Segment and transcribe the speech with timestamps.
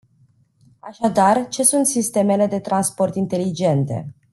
[0.79, 4.13] Așadar, ce sunt sistemele de transport inteligente?